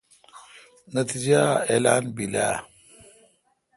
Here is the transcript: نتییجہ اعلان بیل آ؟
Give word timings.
نتییجہ 0.93 1.41
اعلان 1.71 2.03
بیل 2.15 2.33
آ؟ 2.47 2.49